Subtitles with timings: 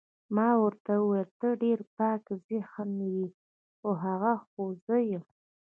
[0.35, 3.27] ما ورته وویل ته ډېر پاک ذهنه یې،
[3.81, 5.23] هو، هغه خو زه یم.